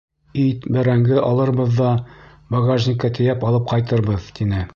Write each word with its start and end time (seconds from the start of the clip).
Ит, 0.43 0.63
бәрәңге 0.77 1.19
алырбыҙ 1.27 1.77
ҙа, 1.81 1.91
багажникка 2.57 3.13
тейәп 3.19 3.47
алып 3.53 3.73
ҡайтырбыҙ, 3.75 4.31
тине. 4.41 4.69